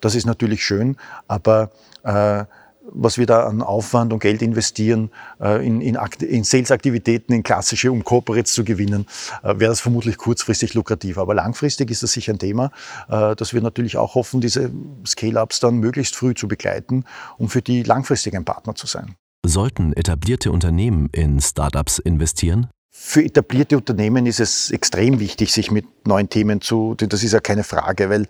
das 0.02 0.14
ist 0.14 0.26
natürlich 0.26 0.64
schön, 0.64 0.98
aber 1.28 1.70
äh, 2.02 2.44
was 2.92 3.18
wir 3.18 3.26
da 3.26 3.46
an 3.46 3.62
Aufwand 3.62 4.12
und 4.12 4.20
Geld 4.20 4.42
investieren 4.42 5.10
äh, 5.40 5.64
in, 5.66 5.80
in, 5.80 5.98
in 6.20 6.44
Sales-Aktivitäten, 6.44 7.32
in 7.32 7.42
klassische, 7.42 7.92
um 7.92 8.04
Corporates 8.04 8.52
zu 8.52 8.64
gewinnen, 8.64 9.06
äh, 9.42 9.58
wäre 9.58 9.70
das 9.70 9.80
vermutlich 9.80 10.16
kurzfristig 10.16 10.74
lukrativ. 10.74 11.18
Aber 11.18 11.34
langfristig 11.34 11.90
ist 11.90 12.02
das 12.02 12.12
sicher 12.12 12.32
ein 12.32 12.38
Thema, 12.38 12.70
äh, 13.08 13.34
dass 13.36 13.52
wir 13.52 13.60
natürlich 13.60 13.96
auch 13.96 14.14
hoffen, 14.14 14.40
diese 14.40 14.70
Scale-Ups 15.06 15.60
dann 15.60 15.78
möglichst 15.78 16.16
früh 16.16 16.34
zu 16.34 16.48
begleiten, 16.48 17.04
um 17.36 17.48
für 17.48 17.62
die 17.62 17.82
langfristig 17.82 18.34
ein 18.34 18.44
Partner 18.44 18.74
zu 18.74 18.86
sein. 18.86 19.14
Sollten 19.46 19.92
etablierte 19.92 20.50
Unternehmen 20.50 21.08
in 21.12 21.40
Startups 21.40 21.98
investieren? 21.98 22.68
Für 23.00 23.24
etablierte 23.24 23.76
Unternehmen 23.76 24.26
ist 24.26 24.40
es 24.40 24.70
extrem 24.70 25.20
wichtig, 25.20 25.52
sich 25.52 25.70
mit 25.70 25.86
neuen 26.06 26.28
Themen 26.28 26.60
zu, 26.60 26.94
das 26.96 27.22
ist 27.22 27.32
ja 27.32 27.38
keine 27.40 27.62
Frage, 27.62 28.10
weil 28.10 28.22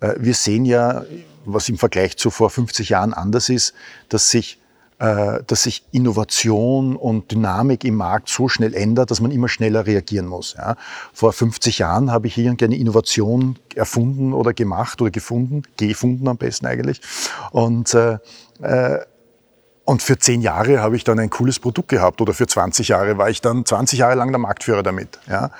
äh, 0.00 0.14
wir 0.18 0.34
sehen 0.34 0.64
ja, 0.64 1.04
was 1.44 1.68
im 1.68 1.78
Vergleich 1.78 2.16
zu 2.16 2.30
vor 2.30 2.50
50 2.50 2.88
Jahren 2.88 3.14
anders 3.14 3.48
ist, 3.48 3.72
dass 4.08 4.30
sich 4.30 4.58
äh, 4.98 5.42
dass 5.46 5.62
sich 5.62 5.84
Innovation 5.92 6.96
und 6.96 7.30
Dynamik 7.30 7.84
im 7.84 7.94
Markt 7.94 8.28
so 8.28 8.48
schnell 8.48 8.74
ändert, 8.74 9.10
dass 9.10 9.20
man 9.20 9.30
immer 9.30 9.48
schneller 9.48 9.86
reagieren 9.86 10.26
muss. 10.26 10.56
Vor 11.12 11.32
50 11.32 11.78
Jahren 11.78 12.10
habe 12.10 12.26
ich 12.26 12.36
irgendeine 12.36 12.76
Innovation 12.76 13.58
erfunden 13.74 14.32
oder 14.32 14.54
gemacht 14.54 15.00
oder 15.00 15.10
gefunden, 15.10 15.62
gefunden 15.76 16.26
am 16.28 16.36
besten 16.36 16.66
eigentlich. 16.66 17.00
Und 17.52 17.94
äh, 17.94 18.18
äh 18.60 18.98
und 19.86 20.02
für 20.02 20.18
zehn 20.18 20.42
Jahre 20.42 20.80
habe 20.80 20.96
ich 20.96 21.04
dann 21.04 21.18
ein 21.20 21.30
cooles 21.30 21.60
Produkt 21.60 21.88
gehabt 21.88 22.20
oder 22.20 22.34
für 22.34 22.46
20 22.46 22.88
Jahre 22.88 23.16
war 23.18 23.30
ich 23.30 23.40
dann 23.40 23.64
20 23.64 24.00
Jahre 24.00 24.16
lang 24.16 24.30
der 24.30 24.40
Marktführer 24.40 24.82
damit. 24.82 25.18
Ja. 25.28 25.50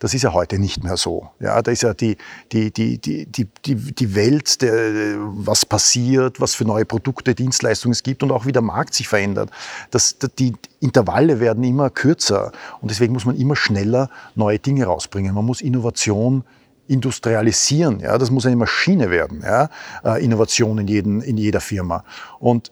Das 0.00 0.12
ist 0.12 0.22
ja 0.22 0.34
heute 0.34 0.58
nicht 0.58 0.84
mehr 0.84 0.96
so. 0.96 1.30
Ja, 1.40 1.62
da 1.62 1.70
ist 1.70 1.82
ja 1.82 1.94
die, 1.94 2.18
die, 2.52 2.70
die, 2.70 2.98
die, 2.98 3.26
die, 3.26 3.74
die, 3.74 4.14
Welt, 4.14 4.60
der, 4.60 5.16
was 5.18 5.64
passiert, 5.64 6.40
was 6.40 6.54
für 6.54 6.64
neue 6.64 6.84
Produkte, 6.84 7.34
Dienstleistungen 7.34 7.92
es 7.92 8.02
gibt 8.02 8.22
und 8.22 8.30
auch 8.30 8.44
wie 8.44 8.52
der 8.52 8.60
Markt 8.60 8.92
sich 8.92 9.08
verändert. 9.08 9.50
Das, 9.90 10.16
die 10.38 10.52
Intervalle 10.80 11.40
werden 11.40 11.64
immer 11.64 11.88
kürzer 11.88 12.52
und 12.82 12.90
deswegen 12.90 13.14
muss 13.14 13.24
man 13.24 13.36
immer 13.36 13.56
schneller 13.56 14.10
neue 14.34 14.58
Dinge 14.58 14.84
rausbringen. 14.84 15.34
Man 15.34 15.46
muss 15.46 15.62
Innovation 15.62 16.44
industrialisieren. 16.88 18.00
Ja, 18.00 18.18
das 18.18 18.30
muss 18.30 18.46
eine 18.46 18.56
Maschine 18.56 19.10
werden, 19.10 19.42
ja, 19.42 19.70
äh, 20.04 20.22
Innovation 20.22 20.76
in, 20.78 20.88
jeden, 20.88 21.22
in 21.22 21.38
jeder 21.38 21.60
Firma. 21.60 22.04
Und 22.38 22.70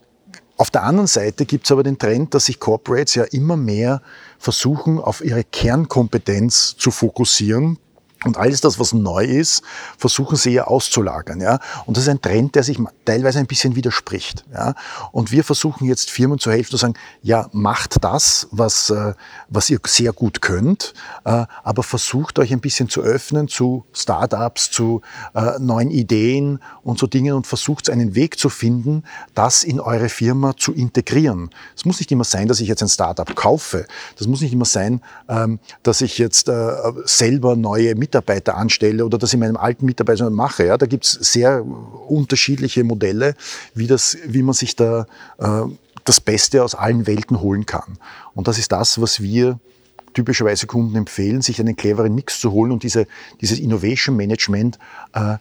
auf 0.57 0.71
der 0.71 0.85
anderen 0.85 1.09
Seite 1.09 1.47
gibt 1.47 1.65
es 1.65 1.73
aber 1.73 1.83
den 1.83 1.99
Trend, 1.99 2.35
dass 2.35 2.47
sich 2.47 2.61
Corporates 2.61 3.15
ja 3.17 3.25
immer 3.25 3.57
mehr 3.57 4.03
versuchen, 4.39 4.99
auf 4.99 5.25
ihre 5.25 5.43
Kernkompetenz 5.43 6.77
zu 6.77 6.91
fokussieren 6.91 7.79
und 8.25 8.37
alles 8.37 8.61
das, 8.61 8.79
was 8.79 8.93
neu 8.93 9.25
ist, 9.25 9.63
versuchen 9.99 10.37
sie 10.37 10.53
ja 10.53 10.65
auszulagern. 10.65 11.41
Ja? 11.41 11.59
Und 11.87 11.97
das 11.97 12.05
ist 12.05 12.11
ein 12.11 12.21
Trend, 12.21 12.55
der 12.55 12.63
sich 12.63 12.79
teilweise 13.05 13.39
ein 13.39 13.47
bisschen 13.47 13.77
widerspricht. 13.77 14.45
Ja? 14.53 14.75
Und 15.13 15.31
wir 15.31 15.45
versuchen 15.45 15.87
jetzt 15.87 16.11
Firmen 16.11 16.39
zu 16.39 16.51
helfen, 16.51 16.71
zu 16.71 16.77
sagen, 16.77 16.95
ja, 17.23 17.49
macht 17.53 18.03
das, 18.03 18.49
was, 18.51 18.91
äh, 18.91 19.15
was 19.49 19.71
ihr 19.71 19.79
sehr 19.87 20.13
gut 20.13 20.41
könnt, 20.41 20.95
äh, 21.25 21.45
aber 21.63 21.83
versucht 21.83 22.39
euch 22.39 22.53
ein 22.53 22.61
bisschen 22.61 22.89
zu 22.89 23.03
öffnen 23.03 23.49
zu 23.49 23.85
Startups, 23.93 24.71
zu 24.71 25.03
äh, 25.35 25.59
neuen 25.59 25.91
Ideen 25.91 26.61
und 26.83 26.99
so 26.99 27.07
Dingen 27.07 27.35
und 27.35 27.47
versucht 27.47 27.91
einen 27.91 28.15
Weg 28.15 28.39
zu 28.39 28.49
finden, 28.49 29.05
das 29.35 29.65
in 29.65 29.81
eure 29.81 30.09
Firma 30.09 30.57
zu 30.57 30.73
integrieren. 30.73 31.51
Es 31.77 31.85
muss 31.85 31.99
nicht 31.99 32.11
immer 32.11 32.25
sein, 32.25 32.49
dass 32.49 32.61
ich 32.61 32.69
jetzt 32.69 32.83
ein 32.83 32.89
Startup 32.89 33.35
kaufe. 33.37 33.87
Das 34.17 34.27
muss 34.27 34.41
nicht 34.41 34.53
immer 34.53 34.65
sein, 34.65 35.01
ähm, 35.29 35.59
dass 35.83 36.01
ich 36.01 36.19
jetzt 36.19 36.51
selber 37.05 37.57
neue 37.57 37.95
Mitarbeiter 37.95 38.14
Mitarbeiter 38.15 38.57
anstelle 38.57 39.05
oder 39.05 39.19
das 39.19 39.33
in 39.33 39.41
meinem 39.41 39.57
alten 39.57 39.85
Mitarbeiter 39.85 40.31
mache. 40.31 40.67
Ja, 40.67 40.79
da 40.79 40.87
gibt 40.87 41.05
es 41.05 41.13
sehr 41.13 41.65
unterschiedliche 41.65 42.85
Modelle, 42.85 43.35
wie, 43.75 43.89
das, 43.89 44.17
wie 44.25 44.43
man 44.43 44.55
sich 44.55 44.77
da 44.77 45.07
äh, 45.39 45.63
das 46.05 46.21
Beste 46.21 46.63
aus 46.63 46.77
allen 46.77 47.09
Welten 47.09 47.41
holen 47.41 47.67
kann. 47.67 47.99
Und 48.35 48.47
das 48.47 48.59
ist 48.59 48.71
das, 48.71 49.01
was 49.01 49.21
wir 49.21 49.59
typischerweise 50.13 50.69
Kunden 50.69 50.95
empfehlen, 50.95 51.43
sich 51.43 51.59
einen 51.59 51.75
cleveren 51.75 52.15
Mix 52.15 52.39
zu 52.39 52.53
holen 52.53 52.71
und 52.71 52.85
diese, 52.85 53.07
dieses 53.41 53.59
Innovation 53.59 54.15
Management 54.15 54.79
äh, 55.13 55.39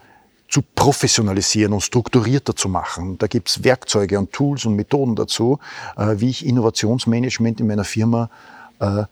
zu 0.49 0.63
professionalisieren 0.75 1.73
und 1.73 1.81
strukturierter 1.81 2.55
zu 2.55 2.69
machen. 2.69 3.19
Da 3.19 3.27
gibt 3.27 3.49
es 3.49 3.63
Werkzeuge 3.63 4.17
und 4.17 4.31
Tools 4.31 4.65
und 4.65 4.75
Methoden 4.75 5.15
dazu, 5.15 5.59
äh, 5.95 6.15
wie 6.17 6.29
ich 6.29 6.43
Innovationsmanagement 6.43 7.59
in 7.59 7.67
meiner 7.67 7.83
Firma 7.83 8.31
äh, 8.79 9.03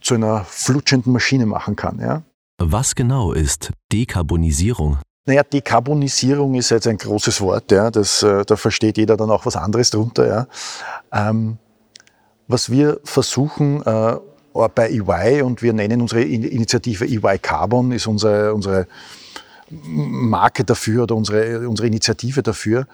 zu 0.00 0.14
einer 0.14 0.44
flutschenden 0.44 1.12
Maschine 1.12 1.46
machen 1.46 1.74
kann. 1.74 1.98
Ja? 1.98 2.22
Was 2.58 2.94
genau 2.94 3.32
ist 3.32 3.72
Dekarbonisierung? 3.92 4.98
Naja, 5.26 5.42
Dekarbonisierung 5.42 6.54
ist 6.54 6.70
jetzt 6.70 6.86
ein 6.86 6.98
großes 6.98 7.40
Wort, 7.40 7.72
ja. 7.72 7.90
Das, 7.90 8.22
äh, 8.22 8.44
da 8.44 8.56
versteht 8.56 8.96
jeder 8.96 9.16
dann 9.16 9.30
auch 9.30 9.46
was 9.46 9.56
anderes 9.56 9.90
drunter. 9.90 10.26
Ja. 10.26 10.46
Ähm, 11.12 11.58
was 12.46 12.70
wir 12.70 13.00
versuchen 13.04 13.82
äh, 13.84 14.16
bei 14.74 14.90
EY 14.90 15.42
und 15.42 15.62
wir 15.62 15.72
nennen 15.72 16.00
unsere 16.00 16.22
Initiative 16.22 17.06
EY 17.06 17.38
Carbon, 17.38 17.90
ist 17.90 18.06
unsere, 18.06 18.54
unsere 18.54 18.86
Marke 19.70 20.62
dafür 20.64 21.04
oder 21.04 21.16
unsere, 21.16 21.68
unsere 21.68 21.88
Initiative 21.88 22.42
dafür, 22.42 22.86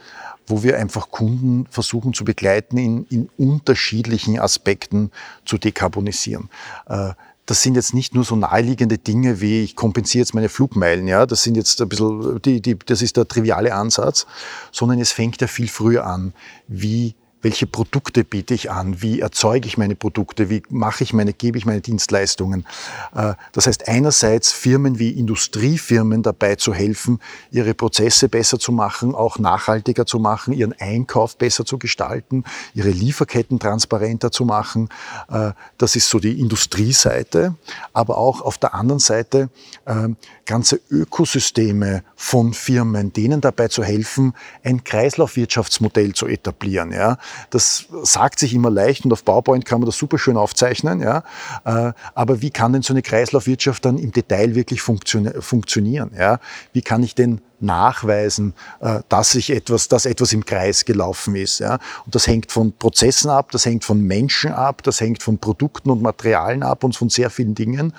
wo 0.47 0.62
wir 0.62 0.79
einfach 0.79 1.11
Kunden 1.11 1.67
versuchen 1.69 2.14
zu 2.14 2.25
begleiten, 2.25 2.79
in, 2.79 3.05
in 3.11 3.29
unterschiedlichen 3.37 4.38
Aspekten 4.38 5.11
zu 5.45 5.59
dekarbonisieren. 5.59 6.49
Äh, 6.88 7.11
das 7.50 7.62
sind 7.62 7.75
jetzt 7.75 7.95
nicht 7.95 8.14
nur 8.14 8.23
so 8.23 8.37
naheliegende 8.37 8.97
Dinge 8.97 9.40
wie 9.40 9.64
ich 9.64 9.75
kompensiere 9.75 10.23
jetzt 10.23 10.35
meine 10.35 10.49
Flugmeilen, 10.49 11.09
ja, 11.09 11.26
das 11.26 11.42
sind 11.42 11.57
jetzt 11.57 11.83
ein 11.83 11.88
bisschen, 11.88 12.40
die, 12.42 12.62
die, 12.62 12.78
das 12.78 13.02
ist 13.02 13.16
der 13.16 13.26
triviale 13.26 13.75
Ansatz, 13.75 14.25
sondern 14.71 15.00
es 15.00 15.11
fängt 15.11 15.40
ja 15.40 15.49
viel 15.49 15.66
früher 15.66 16.07
an. 16.07 16.33
Wie 16.69 17.16
welche 17.42 17.66
Produkte 17.66 18.25
biete 18.25 18.54
ich 18.54 18.70
an, 18.70 19.02
wie 19.02 19.20
erzeuge 19.20 19.66
ich 19.66 19.78
meine 19.78 19.94
Produkte, 19.94 20.50
wie 20.50 20.62
mache 20.68 21.04
ich 21.04 21.12
meine, 21.12 21.32
gebe 21.32 21.59
ich 21.59 21.66
meine 21.66 21.80
Dienstleistungen. 21.80 22.66
Äh, 23.14 23.35
das 23.52 23.66
heißt 23.66 23.88
einerseits 23.88 24.52
Firmen 24.52 24.99
wie 24.99 25.11
Industriefirmen 25.11 26.23
dabei 26.23 26.56
zu 26.56 26.75
helfen, 26.75 27.20
ihre 27.50 27.75
Prozesse 27.75 28.28
besser 28.28 28.59
zu 28.59 28.73
machen, 28.73 29.14
auch 29.14 29.38
nachhaltiger 29.38 30.06
zu 30.06 30.18
machen, 30.18 30.52
ihren 30.52 30.75
Einkauf 30.78 31.37
besser 31.37 31.64
zu 31.64 31.78
gestalten, 31.78 32.44
ihre 32.75 32.90
Lieferketten 32.90 33.59
transparenter 33.59 34.30
zu 34.30 34.44
machen. 34.44 34.88
Äh, 35.30 35.52
das 35.78 35.97
ist 35.97 36.09
so 36.09 36.18
die 36.18 36.38
Industrieseite, 36.40 37.54
aber 37.92 38.18
auch 38.18 38.42
auf 38.42 38.59
der 38.59 38.75
anderen 38.75 39.00
Seite 39.00 39.50
ähm, 39.87 40.16
ganze 40.44 40.80
Ökosysteme 40.90 42.02
von 42.16 42.52
Firmen, 42.52 43.12
denen 43.12 43.40
dabei 43.40 43.68
zu 43.68 43.85
helfen, 43.85 44.35
ein 44.64 44.85
Kreislaufwirtschaftsmodell 44.85 46.12
zu 46.12 46.26
etablieren. 46.26 46.92
Ja. 46.92 47.18
Das 47.50 47.87
sagt 48.02 48.38
sich 48.38 48.54
immer 48.54 48.70
leicht 48.70 49.04
und 49.04 49.12
auf 49.12 49.25
PowerPoint 49.25 49.64
kann 49.64 49.80
man 49.80 49.87
das 49.87 49.96
super 49.96 50.18
schön 50.18 50.37
aufzeichnen. 50.37 51.00
Ja. 51.00 51.22
Äh, 51.64 51.92
aber 52.14 52.42
wie 52.42 52.50
kann 52.50 52.72
denn 52.72 52.82
so 52.82 52.92
eine 52.92 53.02
Kreislaufwirtschaft 53.02 53.84
dann 53.84 53.99
im 53.99 54.12
Detail 54.12 54.54
wirklich 54.54 54.82
funktionieren? 54.82 56.10
Ja. 56.16 56.40
Wie 56.72 56.82
kann 56.82 57.02
ich 57.02 57.14
denn 57.14 57.40
nachweisen, 57.61 58.55
äh, 58.81 59.00
dass 59.09 59.33
sich 59.33 59.50
etwas, 59.50 59.88
dass 59.88 60.07
etwas 60.07 60.33
im 60.33 60.45
Kreis 60.45 60.85
gelaufen 60.85 61.37
ist. 61.37 61.61
Ja. 61.61 61.79
Und 62.05 62.14
das 62.14 62.26
hängt 62.26 62.50
von 62.50 62.73
Prozessen 62.73 63.31
ab, 63.31 63.50
das 63.52 63.67
hängt 63.67 63.85
von 63.85 64.00
Menschen 64.00 64.52
ab, 64.52 64.83
das 64.83 65.00
hängt 65.00 65.23
von 65.23 65.38
Produkten 65.38 65.90
und 65.90 66.02
Materialien 66.02 66.62
ab 66.62 66.85
und 66.85 66.97
von 66.97 67.09
sehr 67.09 67.31
vielen 67.31 67.55
Dingen. 67.55 67.93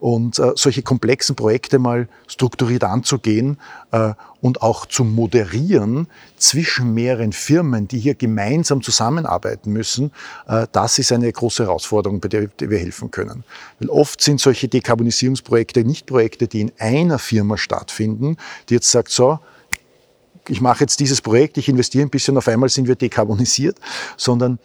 Und 0.00 0.38
äh, 0.38 0.52
solche 0.54 0.82
komplexen 0.82 1.36
Projekte 1.36 1.78
mal 1.78 2.08
strukturiert 2.26 2.84
anzugehen 2.84 3.58
äh, 3.90 4.12
und 4.40 4.62
auch 4.62 4.86
zu 4.86 5.02
moderieren 5.04 6.08
zwischen 6.36 6.92
mehreren 6.94 7.32
Firmen, 7.32 7.88
die 7.88 7.98
hier 7.98 8.14
gemeinsam 8.14 8.82
zusammenarbeiten 8.82 9.72
müssen, 9.72 10.12
das 10.72 10.98
ist 10.98 11.10
eine 11.10 11.32
große 11.32 11.64
Herausforderung, 11.64 12.20
bei 12.20 12.28
der 12.28 12.48
wir 12.58 12.78
helfen 12.78 13.10
können. 13.10 13.44
Weil 13.80 13.88
oft 13.88 14.20
sind 14.20 14.38
solche 14.38 14.68
Dekarbonisierungsprojekte 14.68 15.84
nicht 15.84 16.06
Projekte, 16.06 16.46
die 16.46 16.60
in 16.60 16.72
einer 16.78 17.18
Firma 17.18 17.56
stattfinden, 17.56 18.36
die 18.68 18.74
jetzt 18.74 18.90
sagt, 18.90 19.05
so, 19.08 19.38
ich 20.48 20.60
mache 20.60 20.80
jetzt 20.80 21.00
dieses 21.00 21.20
Projekt, 21.20 21.58
ich 21.58 21.68
investiere 21.68 22.06
ein 22.06 22.10
bisschen, 22.10 22.36
auf 22.36 22.48
einmal 22.48 22.68
sind 22.68 22.86
wir 22.86 22.94
dekarbonisiert, 22.94 23.78
sondern 24.16 24.58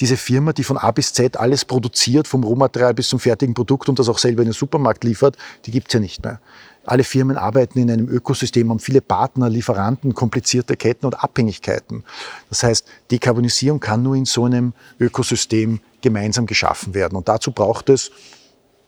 diese 0.00 0.16
Firma, 0.16 0.52
die 0.52 0.64
von 0.64 0.76
A 0.76 0.90
bis 0.90 1.12
Z 1.12 1.36
alles 1.36 1.64
produziert, 1.64 2.28
vom 2.28 2.44
Rohmaterial 2.44 2.94
bis 2.94 3.08
zum 3.08 3.18
fertigen 3.18 3.54
Produkt 3.54 3.88
und 3.88 3.98
das 3.98 4.08
auch 4.08 4.18
selber 4.18 4.42
in 4.42 4.48
den 4.48 4.54
Supermarkt 4.54 5.04
liefert, 5.04 5.36
die 5.64 5.70
gibt's 5.70 5.94
ja 5.94 6.00
nicht 6.00 6.22
mehr. 6.22 6.40
Alle 6.84 7.02
Firmen 7.02 7.36
arbeiten 7.36 7.78
in 7.78 7.90
einem 7.90 8.08
Ökosystem, 8.08 8.70
haben 8.70 8.78
viele 8.78 9.00
Partner, 9.00 9.48
Lieferanten, 9.48 10.14
komplizierte 10.14 10.76
Ketten 10.76 11.06
und 11.06 11.22
Abhängigkeiten. 11.22 12.04
Das 12.48 12.62
heißt, 12.62 12.86
Dekarbonisierung 13.10 13.80
kann 13.80 14.02
nur 14.02 14.14
in 14.14 14.24
so 14.24 14.44
einem 14.44 14.72
Ökosystem 15.00 15.80
gemeinsam 16.00 16.46
geschaffen 16.46 16.94
werden. 16.94 17.16
Und 17.16 17.28
dazu 17.28 17.50
braucht 17.50 17.88
es 17.88 18.12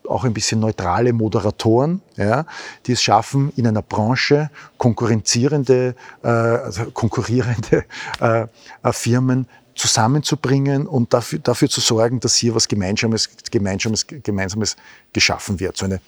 auch 0.09 0.25
ein 0.25 0.33
bisschen 0.33 0.61
neutrale 0.61 1.12
Moderatoren, 1.12 2.03
ja, 2.17 2.47
die 2.87 2.93
es 2.93 3.03
schaffen, 3.03 3.53
in 3.57 3.67
einer 3.67 3.83
Branche 3.83 4.50
konkurrenzierende, 4.79 5.95
äh, 6.23 6.29
also 6.29 6.91
konkurrierende 6.91 7.85
äh, 8.21 8.47
Firmen 8.93 9.47
zusammenzubringen 9.75 10.87
und 10.87 11.15
dafür, 11.15 11.38
dafür 11.38 11.69
zu 11.69 11.81
sorgen, 11.81 12.21
dass 12.21 12.37
hier 12.37 12.55
was 12.55 12.69
Gemeinsames, 12.69 13.31
Gemeinsames, 13.50 14.07
Gemeinsames 14.07 14.77
geschaffen 15.12 15.61
wird. 15.61 15.77
So 15.77 15.85
eine 15.85 16.00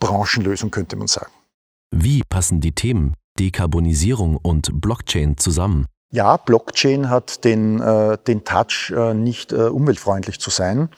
Branchenlösung 0.00 0.70
könnte 0.70 0.96
man 0.96 1.08
sagen. 1.08 1.30
Wie 1.90 2.22
passen 2.28 2.60
die 2.60 2.72
Themen 2.72 3.14
Dekarbonisierung 3.38 4.36
und 4.36 4.80
Blockchain 4.80 5.36
zusammen? 5.36 5.86
Ja, 6.10 6.38
Blockchain 6.38 7.10
hat 7.10 7.44
den, 7.44 7.80
äh, 7.80 8.16
den 8.26 8.44
Touch, 8.44 8.92
äh, 8.96 9.12
nicht 9.12 9.52
äh, 9.52 9.64
umweltfreundlich 9.64 10.40
zu 10.40 10.48
sein. 10.48 10.88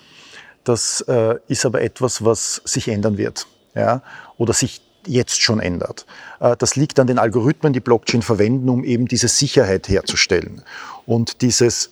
Das 0.65 1.01
äh, 1.03 1.37
ist 1.49 1.65
aber 1.65 1.83
etwas, 1.83 2.25
was 2.25 2.63
sich 2.65 2.89
ändern 2.89 3.19
wird 3.19 3.47
ja? 3.75 4.03
oder 4.37 4.53
sich 4.53 4.83
jetzt 5.07 5.41
schon 5.41 5.61
ändert. 5.61 6.07
Äh, 6.41 6.57
das 6.57 6.77
liegt 6.77 6.99
an 7.01 7.07
den 7.07 7.19
Algorithmen, 7.19 7.73
die 7.73 7.81
Blockchain 7.81 8.23
verwenden, 8.23 8.69
um 8.69 8.85
eben 8.85 9.07
diese 9.07 9.29
Sicherheit 9.29 9.89
herzustellen. 9.89 10.63
Und 11.07 11.43
dieses 11.43 11.91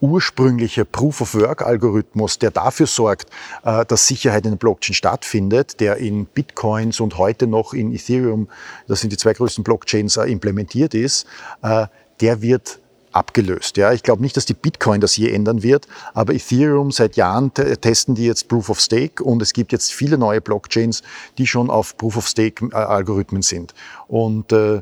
ursprüngliche 0.00 0.84
Proof-of-Work-Algorithmus, 0.84 2.38
der 2.38 2.50
dafür 2.50 2.86
sorgt, 2.86 3.30
äh, 3.64 3.84
dass 3.84 4.06
Sicherheit 4.06 4.44
in 4.44 4.52
der 4.52 4.58
Blockchain 4.58 4.94
stattfindet, 4.94 5.80
der 5.80 5.96
in 5.96 6.26
Bitcoins 6.26 7.00
und 7.00 7.18
heute 7.18 7.46
noch 7.46 7.72
in 7.72 7.92
Ethereum, 7.92 8.48
das 8.86 9.00
sind 9.00 9.12
die 9.12 9.16
zwei 9.16 9.32
größten 9.32 9.64
Blockchains, 9.64 10.16
äh, 10.16 10.24
implementiert 10.24 10.94
ist, 10.94 11.26
äh, 11.62 11.86
der 12.20 12.42
wird 12.42 12.80
abgelöst. 13.18 13.76
Ja, 13.76 13.92
ich 13.92 14.02
glaube 14.02 14.22
nicht, 14.22 14.36
dass 14.36 14.46
die 14.46 14.54
Bitcoin 14.54 15.00
das 15.00 15.16
je 15.16 15.30
ändern 15.30 15.62
wird, 15.62 15.86
aber 16.14 16.32
Ethereum 16.32 16.92
seit 16.92 17.16
Jahren 17.16 17.52
testen 17.52 18.14
die 18.14 18.24
jetzt 18.24 18.48
Proof 18.48 18.70
of 18.70 18.80
Stake 18.80 19.22
und 19.22 19.42
es 19.42 19.52
gibt 19.52 19.72
jetzt 19.72 19.92
viele 19.92 20.16
neue 20.16 20.40
Blockchains, 20.40 21.02
die 21.36 21.46
schon 21.46 21.68
auf 21.68 21.96
Proof 21.96 22.16
of 22.16 22.28
Stake 22.28 22.66
äh, 22.72 22.76
Algorithmen 22.76 23.42
sind. 23.42 23.74
Und 24.08 24.52
äh, 24.52 24.80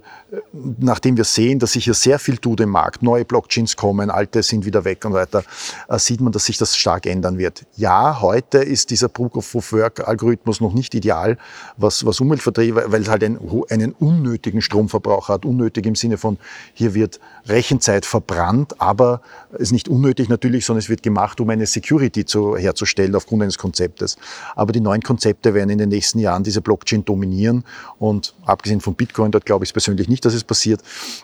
nachdem 0.78 1.16
wir 1.16 1.24
sehen, 1.24 1.58
dass 1.58 1.72
sich 1.72 1.84
hier 1.84 1.94
sehr 1.94 2.20
viel 2.20 2.38
tut 2.38 2.60
im 2.60 2.70
Markt, 2.70 3.02
neue 3.02 3.24
Blockchains 3.24 3.76
kommen, 3.76 4.08
alte 4.08 4.42
sind 4.44 4.64
wieder 4.64 4.84
weg 4.84 5.04
und 5.04 5.14
weiter, 5.14 5.42
äh, 5.88 5.98
sieht 5.98 6.20
man, 6.20 6.32
dass 6.32 6.44
sich 6.44 6.58
das 6.58 6.76
stark 6.76 7.06
ändern 7.06 7.36
wird. 7.36 7.66
Ja, 7.76 8.20
heute 8.20 8.58
ist 8.58 8.90
dieser 8.90 9.08
Proof 9.08 9.54
of 9.54 9.72
Work 9.72 10.06
Algorithmus 10.06 10.60
noch 10.60 10.72
nicht 10.72 10.94
ideal, 10.94 11.38
was, 11.76 12.06
was 12.06 12.20
Umweltverträge, 12.20 12.84
weil 12.86 13.02
es 13.02 13.08
halt 13.08 13.24
einen, 13.24 13.40
einen 13.68 13.92
unnötigen 13.92 14.62
Stromverbrauch 14.62 15.28
hat, 15.28 15.44
unnötig 15.44 15.86
im 15.86 15.96
Sinne 15.96 16.18
von, 16.18 16.38
hier 16.72 16.94
wird 16.94 17.18
Rechenzeit 17.46 18.06
verbrannt, 18.06 18.80
aber 18.80 19.22
ist 19.58 19.72
nicht 19.72 19.88
unnötig 19.88 20.28
natürlich, 20.28 20.64
sondern 20.64 20.80
es 20.80 20.88
wird 20.88 21.02
gemacht, 21.02 21.40
um 21.40 21.50
eine 21.50 21.66
Security 21.66 22.24
zu, 22.24 22.56
herzustellen 22.56 23.14
aufgrund 23.16 23.42
eines 23.42 23.58
Konzeptes. 23.58 24.16
Aber 24.54 24.72
die 24.72 24.80
neuen 24.80 25.02
Konzepte 25.02 25.52
werden 25.54 25.70
in 25.70 25.78
den 25.78 25.88
nächsten 25.88 26.20
Jahren 26.20 26.44
diese 26.44 26.60
Blockchain 26.60 27.04
dominieren 27.04 27.64
und 27.98 28.34
abgesehen 28.44 28.80
von 28.80 28.94
Bitcoin, 28.94 29.15
dort 29.16 29.46
glaube 29.46 29.64
ich 29.64 29.72
persönlich 29.72 30.08
nicht, 30.08 30.24
dass 30.24 30.34
es 30.34 30.44
passiert, 30.44 30.80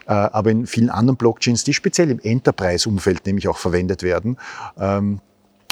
äh, 0.06 0.12
aber 0.12 0.50
in 0.50 0.66
vielen 0.66 0.90
anderen 0.90 1.16
Blockchains, 1.16 1.64
die 1.64 1.74
speziell 1.74 2.10
im 2.10 2.20
Enterprise-Umfeld 2.20 3.26
nämlich 3.26 3.48
auch 3.48 3.58
verwendet 3.58 4.02
werden, 4.02 4.36
ähm, 4.78 5.20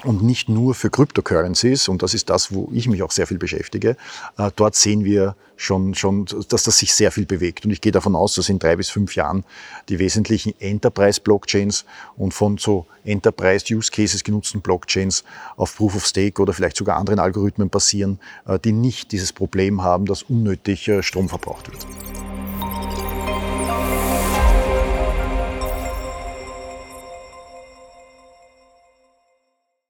und 0.04 0.22
nicht 0.22 0.48
nur 0.48 0.74
für 0.74 0.90
Cryptocurrencies, 0.90 1.88
und 1.88 2.02
das 2.02 2.14
ist 2.14 2.30
das, 2.30 2.52
wo 2.52 2.68
ich 2.72 2.88
mich 2.88 3.02
auch 3.02 3.10
sehr 3.10 3.26
viel 3.26 3.38
beschäftige, 3.38 3.96
äh, 4.38 4.50
dort 4.56 4.74
sehen 4.74 5.04
wir 5.04 5.36
schon, 5.56 5.94
schon, 5.94 6.24
dass 6.48 6.62
das 6.62 6.78
sich 6.78 6.94
sehr 6.94 7.12
viel 7.12 7.26
bewegt. 7.26 7.66
Und 7.66 7.70
ich 7.70 7.82
gehe 7.82 7.92
davon 7.92 8.16
aus, 8.16 8.34
dass 8.34 8.48
in 8.48 8.58
drei 8.58 8.76
bis 8.76 8.88
fünf 8.88 9.14
Jahren 9.14 9.44
die 9.88 9.98
wesentlichen 9.98 10.54
Enterprise-Blockchains 10.58 11.84
und 12.16 12.32
von 12.32 12.56
so 12.56 12.86
Enterprise-Use-Cases 13.04 14.24
genutzten 14.24 14.62
Blockchains 14.62 15.22
auf 15.56 15.76
Proof 15.76 15.96
of 15.96 16.06
Stake 16.06 16.40
oder 16.40 16.54
vielleicht 16.54 16.76
sogar 16.76 16.96
anderen 16.96 17.18
Algorithmen 17.18 17.68
basieren, 17.68 18.18
äh, 18.46 18.58
die 18.58 18.72
nicht 18.72 19.12
dieses 19.12 19.32
Problem 19.32 19.82
haben, 19.82 20.06
dass 20.06 20.22
unnötig 20.22 20.90
Strom 21.02 21.28
verbraucht 21.28 21.70
wird. 21.70 22.10